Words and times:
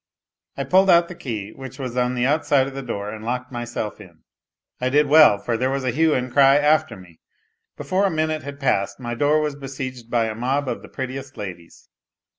I 0.57 0.63
pulled 0.63 0.89
out 0.89 1.09
the 1.09 1.13
key, 1.13 1.51
which 1.51 1.77
was 1.77 1.95
on 1.95 2.15
the 2.15 2.25
outside 2.25 2.65
of 2.65 2.73
the 2.73 2.81
door, 2.81 3.11
and 3.11 3.23
locked 3.23 3.51
myself 3.51 4.01
in. 4.01 4.23
I 4.79 4.89
did 4.89 5.05
well, 5.05 5.37
for 5.37 5.57
there 5.57 5.69
was 5.69 5.83
a 5.83 5.91
hue 5.91 6.15
and 6.15 6.33
cry 6.33 6.57
after 6.57 6.97
me. 6.97 7.19
Before 7.77 8.05
a 8.05 8.09
minute 8.09 8.41
had; 8.41 8.59
passed 8.59 8.99
my 8.99 9.13
door 9.13 9.39
was 9.41 9.55
besieged 9.55 10.09
by 10.09 10.25
a 10.25 10.33
mob 10.33 10.67
of 10.67 10.81
the 10.81 10.89
prettiest 10.89 11.37
ladies. 11.37 11.87